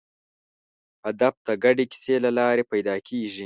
[1.05, 3.39] هدف د ګډې کیسې له لارې پیدا کېږي.